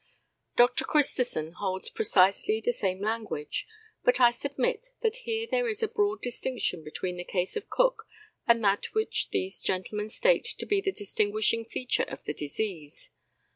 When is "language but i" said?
3.03-4.31